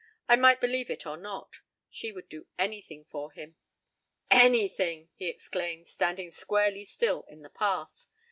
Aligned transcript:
I 0.27 0.35
might 0.35 0.59
believe 0.59 0.89
it 0.89 1.05
or 1.05 1.15
not. 1.15 1.57
She 1.87 2.11
would 2.11 2.27
do 2.27 2.47
anything 2.57 3.05
for 3.05 3.31
him. 3.33 3.55
"Anything!" 4.31 5.09
he 5.13 5.27
exclaimed, 5.27 5.85
standing 5.87 6.31
squarely 6.31 6.85
still 6.85 7.23
in 7.29 7.43
the 7.43 7.51
path. 7.51 8.07